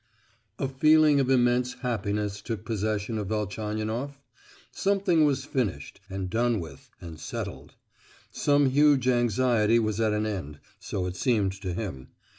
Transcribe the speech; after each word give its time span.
A 0.57 0.67
feeling 0.67 1.19
of 1.19 1.29
immense 1.29 1.75
happiness 1.75 2.41
took 2.41 2.65
possession 2.65 3.19
of 3.19 3.27
Velchaninoff; 3.27 4.19
something 4.71 5.25
was 5.25 5.45
finished, 5.45 6.01
and 6.09 6.27
done 6.27 6.59
with, 6.59 6.89
and 6.99 7.19
settled. 7.19 7.75
Some 8.31 8.71
huge 8.71 9.07
anxiety 9.07 9.77
was 9.77 10.01
at 10.01 10.13
an 10.13 10.25
end, 10.25 10.59
so 10.79 11.05
it 11.05 11.15
seemed 11.15 11.51
to 11.61 11.75
him. 11.75 12.07